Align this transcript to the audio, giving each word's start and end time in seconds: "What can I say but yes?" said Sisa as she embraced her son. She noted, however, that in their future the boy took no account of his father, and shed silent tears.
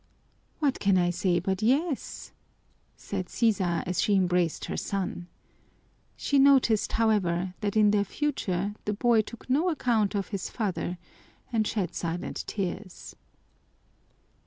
"What 0.57 0.79
can 0.79 0.97
I 0.97 1.11
say 1.11 1.37
but 1.37 1.61
yes?" 1.61 2.31
said 2.97 3.29
Sisa 3.29 3.83
as 3.85 4.01
she 4.01 4.15
embraced 4.15 4.65
her 4.65 4.75
son. 4.75 5.27
She 6.17 6.39
noted, 6.39 6.91
however, 6.93 7.53
that 7.61 7.77
in 7.77 7.91
their 7.91 8.03
future 8.03 8.73
the 8.85 8.93
boy 8.93 9.21
took 9.21 9.47
no 9.47 9.69
account 9.69 10.15
of 10.15 10.29
his 10.29 10.49
father, 10.49 10.97
and 11.53 11.67
shed 11.67 11.93
silent 11.93 12.43
tears. 12.47 13.15